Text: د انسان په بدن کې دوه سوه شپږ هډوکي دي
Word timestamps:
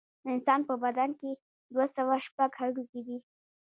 د 0.23 0.25
انسان 0.33 0.59
په 0.69 0.73
بدن 0.83 1.09
کې 1.19 1.31
دوه 1.73 1.85
سوه 1.95 2.15
شپږ 2.25 2.51
هډوکي 2.59 3.01
دي 3.07 3.17